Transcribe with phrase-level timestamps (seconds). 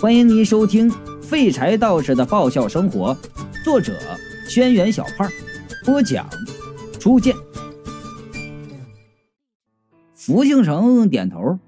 [0.00, 0.90] 欢迎您收听
[1.20, 3.14] 《废柴道士的爆笑生活》，
[3.62, 3.92] 作者：
[4.48, 5.28] 轩辕小胖，
[5.84, 6.26] 播讲：
[6.98, 7.36] 初见。
[10.14, 11.58] 福庆城点头，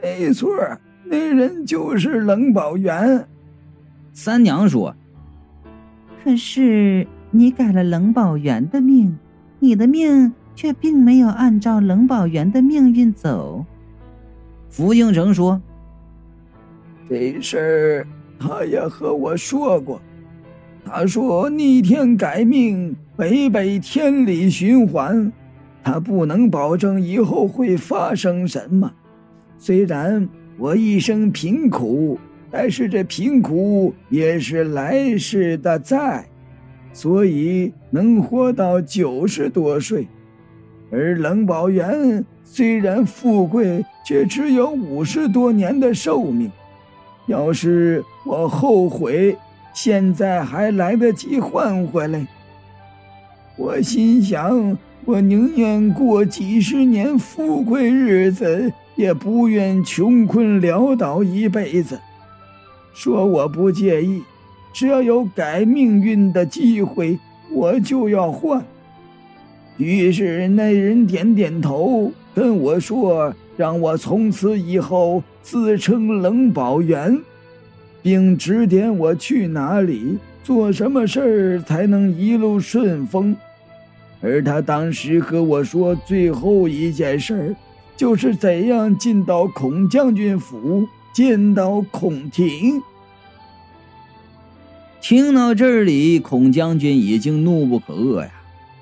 [0.00, 0.48] 没错，
[1.02, 3.26] 那人就是冷宝元。
[4.12, 4.94] 三娘说
[6.22, 9.18] ：“可是你改了冷宝元的命，
[9.58, 13.66] 你的命却并没有按照冷宝元的命运走。”
[14.70, 15.60] 福庆城说。
[17.14, 18.06] 这事儿
[18.40, 20.02] 他也和我说过，
[20.84, 25.32] 他说逆天改命违背天理循环，
[25.84, 28.92] 他不能保证以后会发生什么。
[29.56, 32.18] 虽然我一生贫苦，
[32.50, 36.26] 但是这贫苦也是来世的债，
[36.92, 40.08] 所以能活到九十多岁。
[40.90, 46.50] 而冷宝元虽然富贵，却只有五十多年的寿命。
[47.26, 49.36] 要是我后悔，
[49.72, 52.26] 现在还来得及换回来。
[53.56, 61.98] 我心想，我宁愿过几十年富贵日子，也不愿穷困潦倒一辈子。
[62.92, 64.22] 说我不介意，
[64.72, 67.18] 只要有改命运的机会，
[67.50, 68.64] 我就要换。
[69.76, 73.34] 于是那人点点头，跟我说。
[73.56, 77.20] 让我从此以后自称冷宝元，
[78.02, 83.36] 并指点我去哪里做什么事儿才能一路顺风。
[84.20, 87.56] 而他当时和我说最后一件事儿，
[87.96, 92.80] 就是怎样进到孔将军府见到孔婷。
[95.00, 98.30] 听到这里，孔将军已经怒不可遏呀，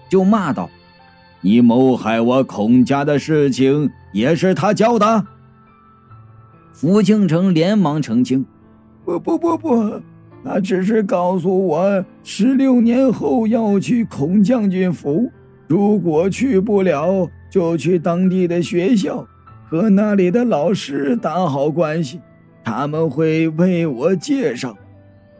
[0.09, 0.71] 就骂道。
[1.41, 5.27] 你谋害我孔家的事情也是他教的。
[6.73, 8.45] 福庆城连忙澄清
[9.05, 10.01] ：“不不不不，
[10.45, 15.31] 他只是告诉我，十六年后要去孔将军府，
[15.67, 19.27] 如果去不了，就去当地的学校，
[19.69, 22.21] 和那里的老师打好关系，
[22.65, 24.77] 他们会为我介绍，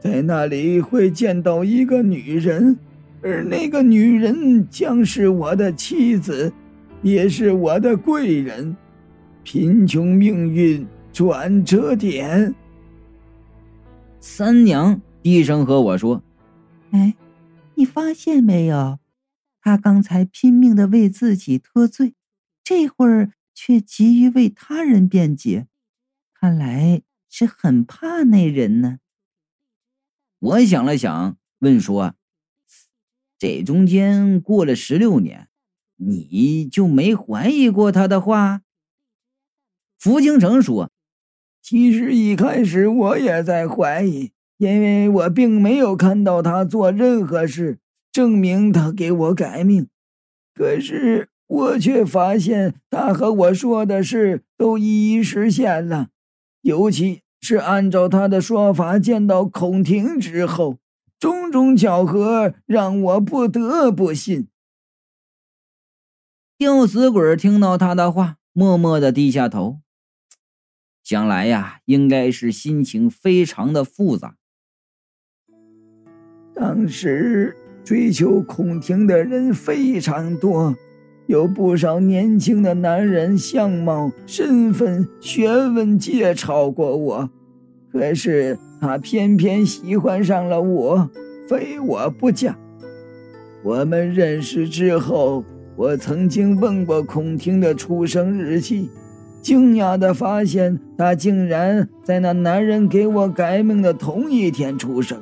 [0.01, 2.79] 在那里会见到一个女人。”
[3.25, 6.53] 而那个女人将是我的妻子，
[7.03, 8.77] 也是我的贵人，
[9.43, 12.55] 贫穷命运转折点。
[14.21, 16.23] 三娘低声和我说
[16.93, 17.15] ：“哎，
[17.75, 19.01] 你发现没有？
[19.61, 22.15] 他刚才拼命的为自己脱罪，
[22.63, 25.67] 这会儿却急于为他人辩解，
[26.33, 28.99] 看来是很怕那人呢。”
[30.39, 32.15] 我想了想，问说。
[33.39, 35.49] 这中间过了十六年，
[36.05, 38.63] 你就没怀疑过他的话？
[39.99, 40.91] 福清城说
[41.63, 47.79] ：“其实一开始我也在怀疑，因为我并没有看到他做任何事
[48.11, 49.87] 证明他给我改命。
[50.55, 56.09] 可是我却发现他和我说的事都一一实现了，
[56.63, 60.79] 尤其是按照他的说法，见到孔婷之后。”
[61.23, 64.49] 种种巧合让我不得不信。
[66.63, 69.81] 吊死鬼听到他的话，默默的低下头。
[71.03, 74.37] 想来呀，应该是心情非常的复杂。
[76.55, 80.77] 当时追求孔婷的人非常多，
[81.27, 87.31] 有不少年轻的男人，相貌、身份、学问皆超过我，
[87.91, 88.57] 可是。
[88.81, 91.11] 他偏偏喜欢上了我，
[91.49, 92.57] 非我不嫁。
[93.63, 95.45] 我们认识之后，
[95.75, 98.91] 我曾经问过孔婷的出生日期，
[99.41, 105.19] 惊讶地发现她竟然在那男人给我改命的同一天出生。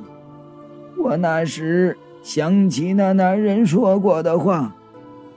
[0.97, 4.75] 我那时想起那男人说过的话，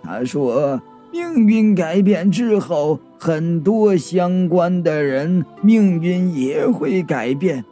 [0.03, 7.65] 他说：“命运改变之后，很多相关的人命运也会改变。”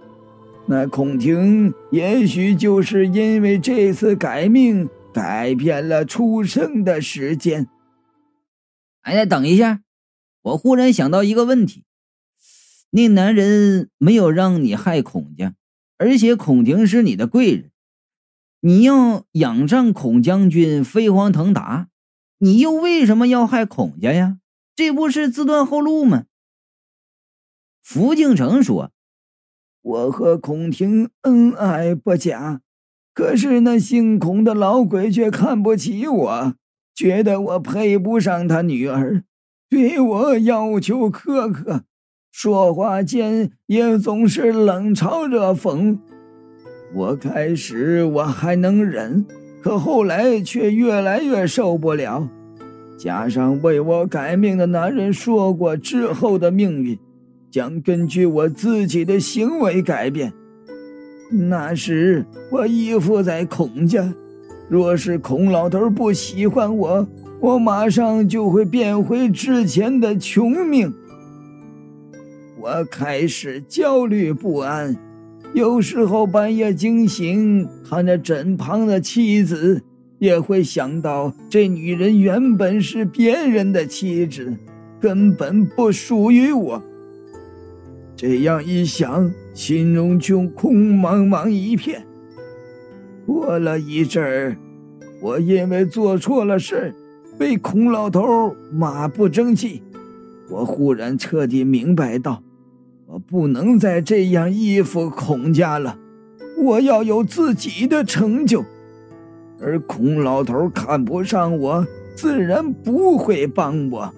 [0.65, 7.69] 那孔婷也许就是因为这次改命，改变了出生的时间。
[9.03, 9.83] 哎，等一下，
[10.43, 11.85] 我忽然想到一个问题：
[12.91, 15.55] 那男人没有让你害孔家，
[15.99, 17.71] 而且孔婷是你的贵人，
[18.61, 21.89] 你要仰仗孔将军飞黄腾达，
[22.39, 24.39] 你又为什么要害孔家呀？
[24.75, 26.25] 这不是自断后路吗？
[27.83, 28.91] 福敬城说。
[29.83, 32.61] 我和孔婷恩爱不假，
[33.15, 36.55] 可是那姓孔的老鬼却看不起我，
[36.95, 39.25] 觉得我配不上他女儿，
[39.69, 41.83] 对我要求苛刻。
[42.31, 45.99] 说话间也总是冷嘲热讽。
[46.95, 49.27] 我开始我还能忍，
[49.63, 52.27] 可后来却越来越受不了。
[52.99, 56.99] 加上为我改命的男人说过，之后的命运
[57.51, 60.33] 将根据我自己的行为改变。
[61.33, 64.13] 那时我依附在孔家，
[64.69, 67.09] 若是孔老头不喜欢我，
[67.41, 70.93] 我马上就会变回之前的穷命。
[72.61, 74.97] 我开始焦虑不安，
[75.55, 79.83] 有时候半夜惊醒，看着枕旁的妻子，
[80.19, 84.55] 也会想到这女人原本是别人的妻子，
[85.01, 86.83] 根本不属于我。
[88.15, 92.05] 这样一想，心中就空茫茫一片。
[93.27, 94.57] 过了一阵儿，
[95.21, 96.95] 我因为做错了事
[97.39, 99.83] 被孔老头骂不争气。
[100.51, 102.43] 我忽然彻底明白到，
[103.07, 105.99] 我不能再这样依附孔家了，
[106.59, 108.65] 我要有自己的成就。
[109.61, 114.13] 而孔老头看不上我，自然不会帮我。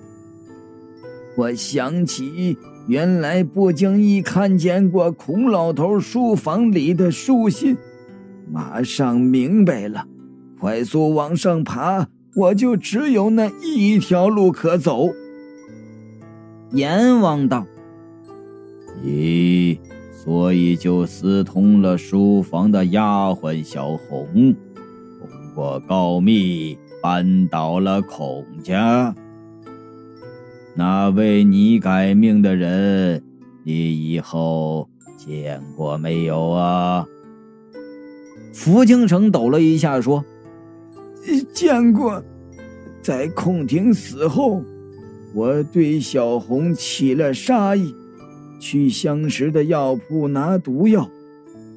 [1.37, 2.57] 我想起。
[2.87, 7.77] 原来不经意看见过孔老头书房里的书信，
[8.53, 10.07] 马上明白了，
[10.61, 15.09] 快速往上爬，我就只有那一条路可走。
[16.73, 17.67] 阎王道
[19.03, 19.79] ：“咦，
[20.13, 24.55] 所以就私通了书房的丫鬟小红，
[25.19, 29.15] 通过告密扳倒了孔家。”
[30.77, 33.23] 那为你改命的人，
[33.63, 37.07] 你以后见过没有啊？
[38.53, 40.25] 福清城抖了一下，说
[41.55, 42.21] ：“见过，
[43.01, 44.63] 在孔婷死后，
[45.33, 47.95] 我对小红起了杀意，
[48.59, 51.09] 去相识的药铺拿毒药，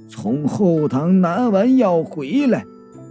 [0.08, 2.66] 从后堂拿完药回来，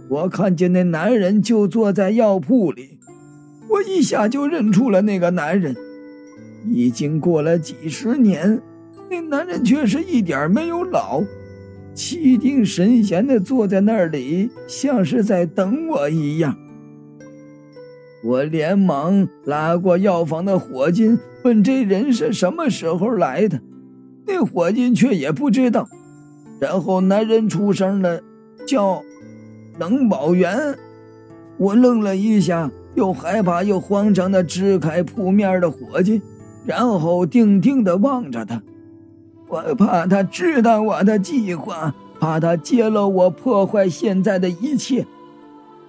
[0.09, 2.89] 我看见那男人就坐在药铺里。”
[3.69, 5.75] 我一下就认出了那个男人，
[6.65, 8.61] 已经过了几十年，
[9.09, 11.21] 那男人却是一点没有老，
[11.93, 16.57] 气定神闲的坐在那里，像是在等我一样。
[18.23, 23.59] 我连忙拉过药房的伙计，问这人是什么时候来的，
[24.25, 25.87] 那伙计却也不知道。
[26.59, 28.21] 然后男人出声了，
[28.65, 29.03] 叫
[29.77, 30.75] 冷宝元。
[31.57, 32.71] 我愣了一下。
[32.97, 36.19] 又害怕又慌张的支开铺面的伙计，
[36.65, 38.59] 然后定定的望着他。
[39.47, 45.05] 我怕他知道我的计划，怕他揭露我破坏现在的一切。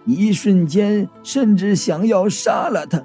[0.04, 3.02] 一瞬间，甚至想要杀了他。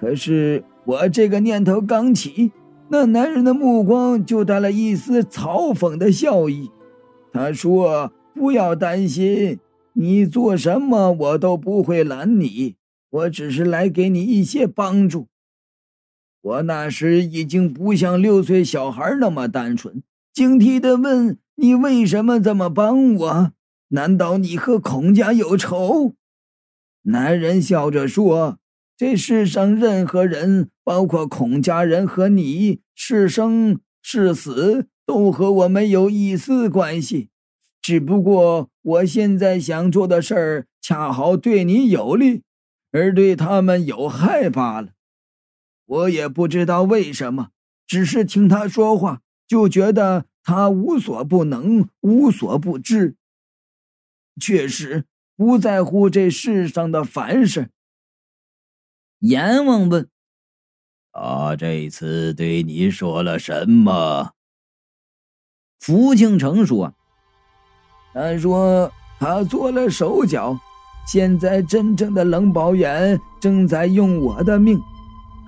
[0.00, 2.50] 可是我这个念头刚起，
[2.88, 6.68] 那男人的目光就带了一丝嘲讽的笑意。
[7.32, 9.60] 他说：“不要担心，
[9.92, 12.74] 你做什么我都不会拦你。”
[13.10, 15.28] 我只是来给你一些帮助。
[16.40, 20.02] 我那时已经不像六岁小孩那么单纯，
[20.32, 23.52] 警惕的问：“你为什么这么帮我？
[23.88, 26.14] 难道你和孔家有仇？”
[27.02, 28.58] 男人笑着说
[28.96, 37.30] ：“这世上任何人，包括孔家人和你，是生是死，都和我没有一丝关系。
[37.80, 42.42] 只不过我现在想做的事儿，恰好对你有利。”
[42.90, 44.92] 而对他们有害罢了。
[45.84, 47.50] 我也不知道为什么，
[47.86, 53.16] 只是听他说话，就觉得他无所不能、无所不知，
[54.40, 57.70] 确实不在乎这世上的凡事。
[59.20, 60.08] 阎王问
[61.12, 64.34] ：“他这次对你说了什么？”
[65.80, 66.94] 福庆成说
[68.12, 70.58] ：“他说他做了手脚。”
[71.08, 74.78] 现在真正的冷宝元正在用我的命，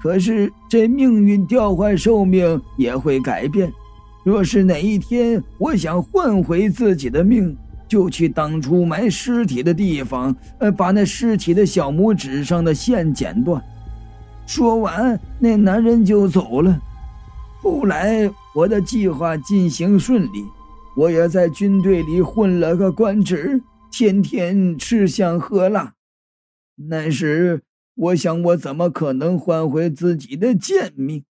[0.03, 3.71] 可是这命运调换寿命也会改变。
[4.25, 7.55] 若是哪一天我想换回自己的命，
[7.87, 13.63] 就去当初埋尸体的地方，呃，把那尸体的小拇指上的线剪断。
[14.47, 16.81] 说完，那男人就走了。
[17.61, 20.43] 后来我的计划进行顺利，
[20.97, 23.61] 我也在军队里混了个官职。
[23.91, 25.95] 天天吃香喝辣，
[26.77, 27.63] 那时
[27.95, 31.25] 我想，我怎么可能换回自己的贱命？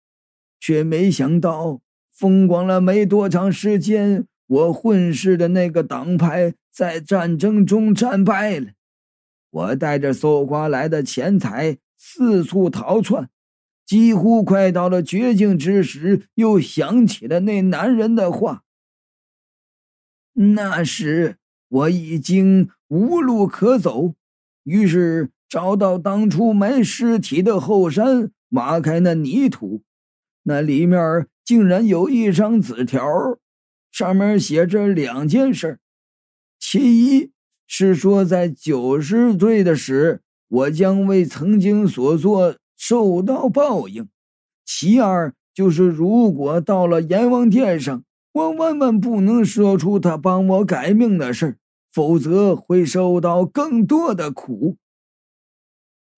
[0.58, 8.72] 却没想到，风光了没多长时间，我混世的那个党派在战争中战败了。
[9.50, 13.28] 我带着搜刮来的钱财四处逃窜，
[13.84, 18.64] 几乎快到了绝境之时，又想起了那男人的话。
[20.32, 21.36] 那时
[21.68, 24.14] 我已经无路可走，
[24.62, 29.82] 于是找到当初埋尸体的后山，挖开那泥土，
[30.44, 33.02] 那里面竟然有一张纸条，
[33.90, 35.80] 上面写着两件事
[36.58, 37.32] 其一
[37.66, 44.04] 是说在九十岁的时，我将为曾经所做受到报应；
[44.64, 48.04] 其二就是如果到了阎王殿上。
[48.37, 51.57] 我万万不能说出他帮我改命的事
[51.90, 54.76] 否则会受到更多的苦。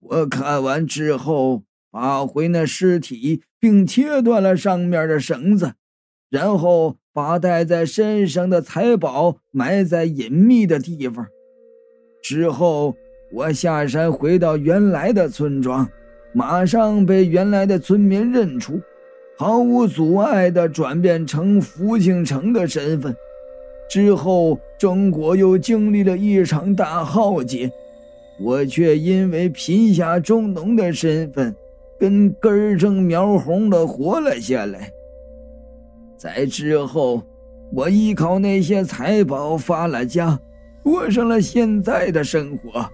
[0.01, 5.75] 我看完之后，拔回那尸体，并切断了上面的绳子，
[6.29, 11.25] 然后把带在身上的财宝埋在隐秘的地方。
[12.21, 12.97] 之后，
[13.33, 15.89] 我下山回到原来的村庄，
[16.33, 18.81] 马上被原来的村民认出。
[19.39, 23.15] 毫无阻碍地转变成福庆城的身份，
[23.89, 27.71] 之后中国又经历了一场大浩劫，
[28.41, 31.55] 我却因为贫下中农的身份，
[32.01, 34.93] 跟根正苗红的活了下来。
[36.17, 37.23] 在之后，
[37.73, 40.37] 我依靠那些财宝发了家，
[40.83, 42.85] 过上了现在的生活。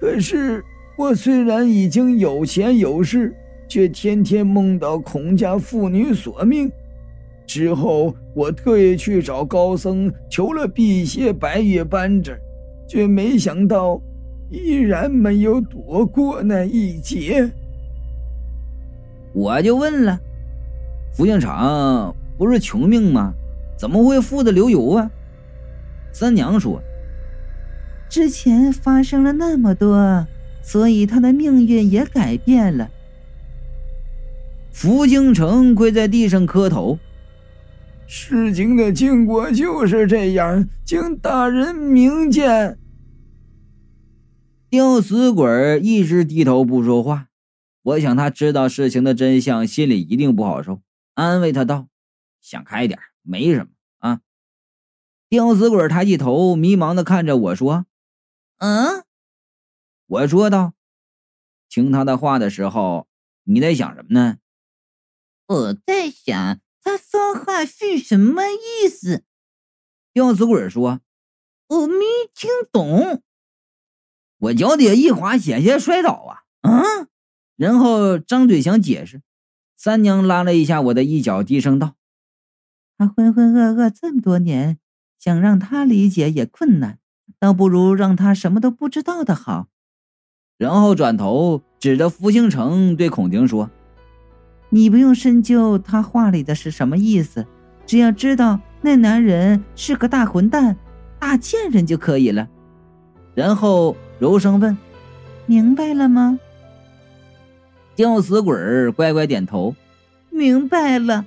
[0.00, 0.64] 可是，
[0.96, 3.34] 我虽然已经有钱有势。
[3.74, 6.70] 却天天梦到孔家妇女索命，
[7.44, 12.38] 之后我特意去找高僧求了辟邪白玉扳指，
[12.86, 14.00] 却没想到
[14.48, 17.50] 依然没有躲过那一劫。
[19.32, 20.20] 我就问了，
[21.12, 23.34] 福兴厂不是穷命吗？
[23.76, 25.10] 怎么会富得流油啊？
[26.12, 26.80] 三娘说
[28.08, 30.24] ：“之前发生了那么多，
[30.62, 32.88] 所以他的命运也改变了。”
[34.74, 36.98] 福京城跪在地上磕头，
[38.08, 42.76] 事情的经过就是这样，请大人明鉴。
[44.68, 47.28] 吊死鬼一直低头不说话，
[47.82, 50.82] 我想他知道事情的真相，心里一定不好受。
[51.14, 51.86] 安慰他道
[52.42, 53.68] ：“想开点，没什么
[54.00, 54.20] 啊。”
[55.30, 57.86] 吊死鬼抬起头，迷茫的看着我说
[58.58, 59.04] ：“嗯。”
[60.08, 60.74] 我说道
[61.70, 63.06] ：“听他的话的时候，
[63.44, 64.38] 你在想什么呢？”
[65.46, 69.24] 我在想，他说话是什么意思？
[70.12, 71.00] 吊死鬼说
[71.68, 73.22] ：“我没听懂。”
[74.38, 76.44] 我脚底下一滑，险些摔倒啊！
[76.62, 77.08] 嗯，
[77.56, 79.20] 然后张嘴想解释，
[79.76, 81.96] 三娘拉了一下我的衣角，低声道
[82.96, 84.78] ：“他浑浑噩噩这么多年，
[85.18, 86.98] 想让他理解也困难，
[87.38, 89.68] 倒不如让他什么都不知道的好。”
[90.56, 93.70] 然后转头指着福兴城对孔婷说。
[94.74, 97.46] 你不用深究他话里的是什么意思，
[97.86, 100.76] 只要知道那男人是个大混蛋、
[101.20, 102.48] 大贱人就可以了。
[103.36, 104.76] 然后柔声问
[105.46, 106.40] ：“明白了吗？”
[107.94, 109.76] 吊死鬼乖乖点头
[110.28, 111.24] ：“明白了。”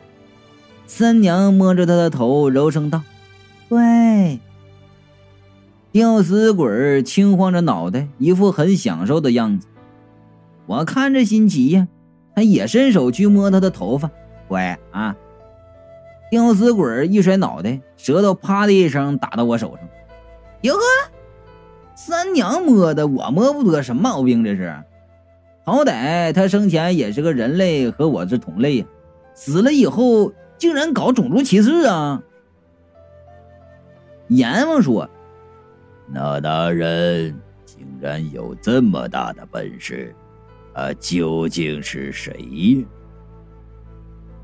[0.86, 3.02] 三娘摸着他的头，柔声道
[3.70, 4.38] ：“乖。”
[5.94, 9.68] 吊死鬼轻晃着脑袋，一副很享受的样子。
[10.66, 11.88] 我看着新奇呀。
[12.38, 14.12] 他也伸手去摸他的头发，
[14.48, 15.16] 乖啊！
[16.30, 19.90] 吊死鬼一甩脑袋，舌头啪的一声打到我手上。
[20.62, 20.80] 哟呵，
[21.96, 24.72] 三娘摸的，我摸不得，什么毛病这是？
[25.64, 28.86] 好歹他生前也是个人类，和我是同类呀，
[29.34, 32.22] 死了以后竟然搞种族歧视啊！
[34.28, 35.10] 阎王说，
[36.14, 40.14] 那大人竟然有这么大的本事。
[40.78, 42.86] 他究竟是谁？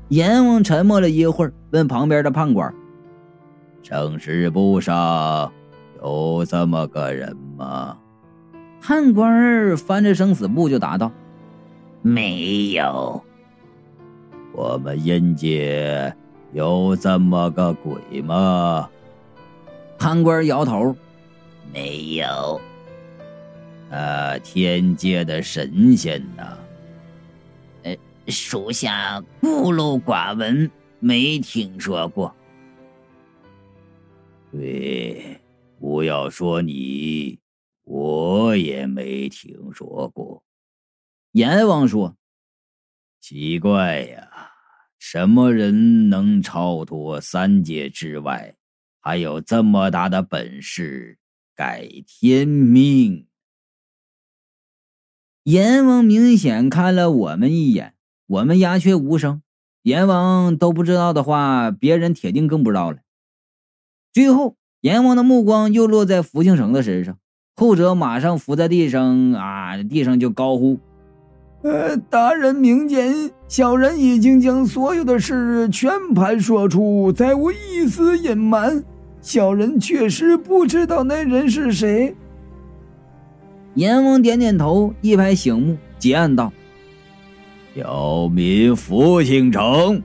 [0.08, 2.74] 阎王沉默了一会儿，问旁边的判官
[3.84, 5.52] ：“正事簿上
[6.02, 7.96] 有这么个人吗？”
[8.82, 11.12] 判官翻着生死簿就答道
[12.02, 13.22] ：“没有。”
[14.52, 16.12] 我们阴界
[16.52, 18.90] 有这么个鬼吗？
[19.96, 20.96] 判官摇头
[21.72, 22.60] ：“没有。”
[23.94, 26.58] 呃，天界的神仙呢？
[27.84, 27.96] 呃，
[28.26, 32.34] 属下孤陋寡闻，没听说过。
[34.50, 35.40] 对，
[35.78, 37.38] 不要说你，
[37.84, 40.42] 我也没听说过。
[41.30, 42.16] 阎王说
[43.22, 44.28] ：“奇怪呀，
[44.98, 48.56] 什么人能超脱三界之外，
[48.98, 51.16] 还有这么大的本事
[51.54, 53.24] 改天命？”
[55.44, 57.92] 阎王明显看了我们一眼，
[58.26, 59.42] 我们鸦雀无声，
[59.82, 62.96] 阎王都不知道的话，别人铁定更不知道了。
[64.10, 67.18] 最后，阎王的目光又落在福庆城的身上，
[67.56, 70.78] 后者马上伏在地上啊，地上就高呼
[71.62, 78.82] ：“呃，大人明鉴，小人已经将所有的事全盘说出，再无一丝隐瞒。
[79.20, 82.16] 小人确实不知道那人是谁。”
[83.74, 86.52] 阎王点点头，一拍醒目，结案道。
[87.74, 90.00] 小民福兴城，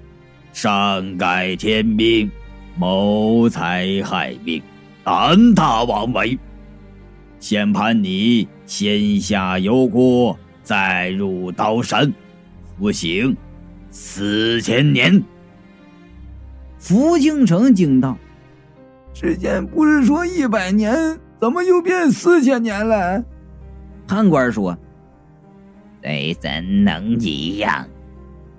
[0.52, 2.32] 善改天命，
[2.76, 4.60] 谋财害命，
[5.04, 6.38] 胆大妄为。
[7.40, 12.12] 先判你先下油锅，再入刀山，
[12.76, 13.38] 服刑
[13.92, 15.24] 四千年。
[16.80, 18.18] 福庆城惊道
[19.14, 20.96] ：“之前不是说一百年，
[21.40, 23.24] 怎么又变四千年了？”
[24.10, 24.76] 判官说。
[26.02, 27.86] 谁怎能一样？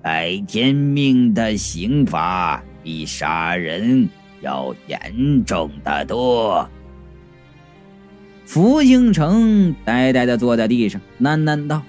[0.02, 4.08] 改天命的刑罚比杀人
[4.40, 6.68] 要严重的多。
[8.44, 11.82] 福兴城呆呆的坐在地上，喃喃道：“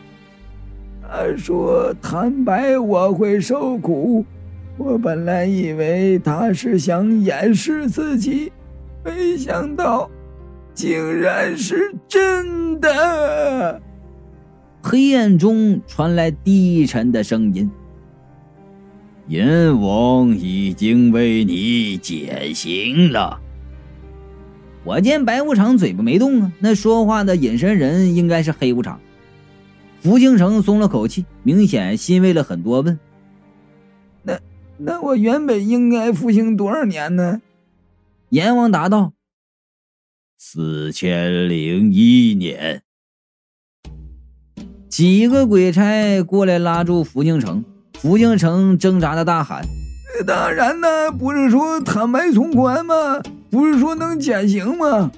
[1.03, 4.25] 他说坦白我会受苦，
[4.77, 8.51] 我本来以为他是想掩饰自己，
[9.03, 10.09] 没想到
[10.73, 13.81] 竟然是真的。”
[14.83, 17.69] 黑暗中传来低沉的声音
[19.27, 23.39] ：“阎王已经为你减刑了。”
[24.83, 28.99] 我见白无常嘴巴没动啊，那说话的隐身人应该是黑无常。
[30.01, 32.99] 福京城松了口气，明显欣慰了很多，问
[34.25, 34.39] ：“那
[34.79, 37.39] 那我原本应该服刑多少年呢？”
[38.29, 39.13] 阎王答道
[40.43, 42.81] ：“四千零一年。”
[44.89, 47.63] 几个鬼差过来拉住福庆城，
[47.99, 49.63] 福庆城挣扎的大喊
[50.25, 53.21] ：“当然呢，不是说坦白从宽吗？
[53.51, 55.11] 不是说能减刑吗？”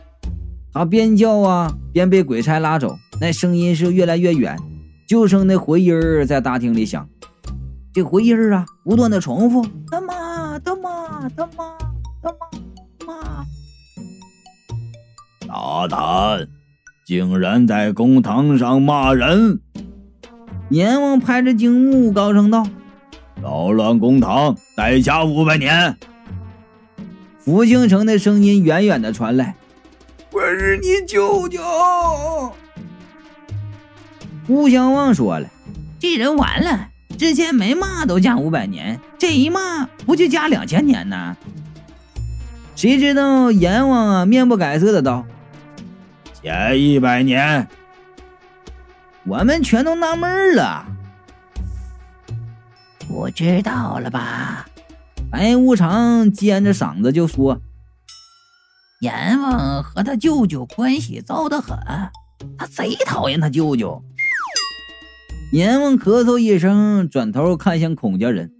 [0.74, 4.58] 他边叫啊，边被鬼差拉走，那声音是越来越远，
[5.08, 7.08] 就剩那回音儿在大厅里响。
[7.94, 11.78] 这回音儿啊，不断的重复：“他妈，他妈，他妈，
[12.22, 12.60] 他妈，妈。”
[15.64, 16.50] 大胆！
[17.06, 19.62] 竟然在公堂上骂人！
[20.70, 22.68] 阎王拍着惊木，高声道
[23.42, 25.96] ：“扰乱公堂，再加五百年！”
[27.40, 29.56] 福星城的声音远远的传来
[30.34, 31.62] ：“我是你舅舅。”
[34.50, 35.48] 吴相望说了
[35.98, 41.38] ：“这人完了，之前没骂都加五百年，这一骂不就加两千年呢？”
[42.76, 45.26] 谁知道阎王啊，面不改色的道。
[46.44, 47.68] 延一百年，
[49.26, 50.86] 我们全都纳闷了。
[53.08, 54.68] 不知道了吧？
[55.32, 57.62] 白无常尖着嗓子就说
[59.02, 61.78] ：“阎王和他舅舅关系糟得很，
[62.58, 64.04] 他贼讨厌他舅舅。”
[65.54, 68.52] 阎王咳嗽一声，转头看向孔家人：“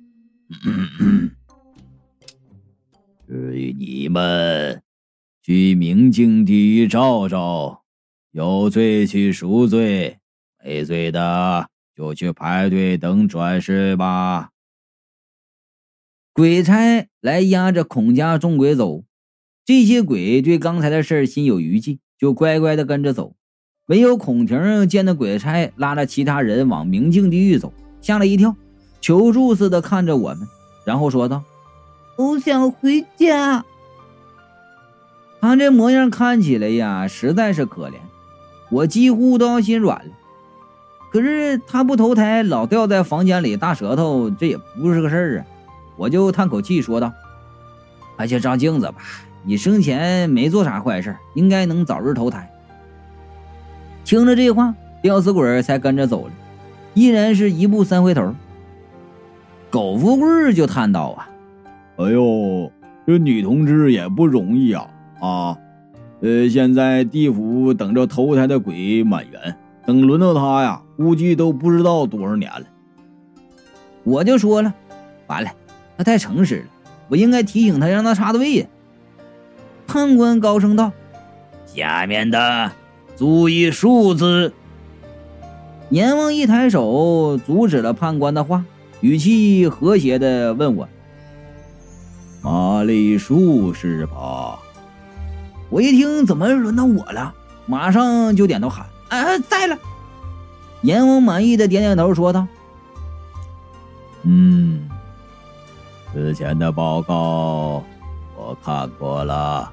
[3.28, 4.82] 至于你们。”
[5.46, 7.82] 去明镜地狱照照，
[8.32, 10.20] 有罪去赎罪，
[10.64, 14.52] 没罪的就去排队等转世吧。
[16.32, 19.04] 鬼差来押着孔家众鬼走，
[19.66, 23.36] 这些鬼对刚才的事心有余悸，就乖乖的跟着走。
[23.88, 28.56] 唯有孔婷见那鬼差拉着其他人往明镜地狱走，吓了一跳，
[29.02, 30.48] 求助似的看着我们，
[30.86, 31.44] 然后说道
[32.18, 33.66] ：“我想回家。”
[35.44, 37.96] 他这模样看起来呀，实在是可怜，
[38.70, 40.12] 我几乎都要心软了。
[41.12, 45.46] 可是他不投胎，老掉在房间里大舌头，这也不是个事儿啊。
[45.98, 47.12] 我就叹口气说道
[48.16, 48.96] ：“还是照镜子吧，
[49.44, 52.50] 你生前没做啥坏事，应该能早日投胎。”
[54.06, 56.32] 听了这话，吊死鬼才跟着走了，
[56.94, 58.34] 依然是一步三回头。
[59.70, 61.28] 狗富贵就叹道：“啊，
[61.98, 62.72] 哎呦，
[63.06, 64.88] 这女同志也不容易啊。”
[65.24, 65.58] 啊，
[66.20, 69.56] 呃，现在地府等着投胎的鬼满员，
[69.86, 72.66] 等轮到他呀，估计都不知道多少年了。
[74.04, 74.74] 我就说了，
[75.28, 75.50] 完了，
[75.98, 76.66] 他太诚实了，
[77.08, 78.66] 我应该提醒他，让他插队呀。
[79.88, 80.92] 判官高声道
[81.66, 82.70] ：“下面的
[83.16, 84.52] 注意数字。”
[85.90, 88.66] 阎王一抬手阻止了判官的话，
[89.00, 90.90] 语气和谐的问我
[92.44, 94.16] ：“玛丽树是吧？”
[95.74, 97.34] 我一听，怎么轮到我了？
[97.66, 99.76] 马上就点头喊：“啊，在了。”
[100.84, 102.46] 阎王满意的点点头，说道
[104.22, 104.88] ：“嗯，
[106.14, 107.84] 之前的报告
[108.36, 109.68] 我看过了，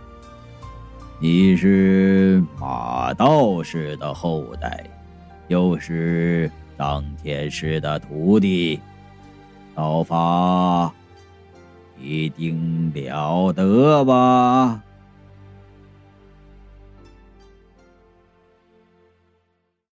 [1.19, 4.83] 你是马道士的后代，
[5.49, 8.81] 又是张天师的徒弟，
[9.75, 10.91] 道法
[12.01, 14.81] 一定了得吧？